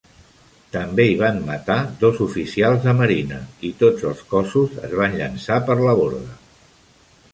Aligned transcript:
També 0.75 1.03
hi 1.09 1.17
van 1.17 1.35
matar 1.49 1.75
dos 1.99 2.21
oficials 2.25 2.81
de 2.85 2.95
marina 3.01 3.39
i 3.69 3.71
tots 3.83 4.07
els 4.13 4.25
cossos 4.33 4.77
es 4.89 4.97
van 5.03 5.19
llençar 5.23 5.61
per 5.69 5.77
la 5.87 5.95
borda. 6.01 6.35